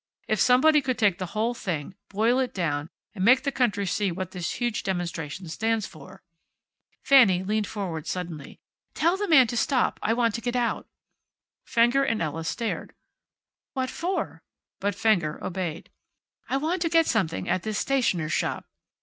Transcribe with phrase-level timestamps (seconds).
[0.27, 4.11] If somebody could take the whole thing, boil it down, and make the country see
[4.11, 6.23] what this huge demonstration stands for."
[7.03, 8.59] Fanny leaned forward suddenly.
[8.95, 9.99] "Tell the man to stop.
[10.01, 10.87] I want to get out."
[11.65, 12.95] Fenger and Ella stared.
[13.73, 14.41] "What for?"
[14.79, 15.91] But Fenger obeyed.
[16.49, 18.65] "I want to get something at this stationer's shop."